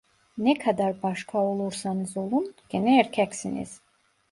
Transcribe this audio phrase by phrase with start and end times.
[0.37, 3.81] Ne kadar başka olursanız olun, gene erkeksiniz…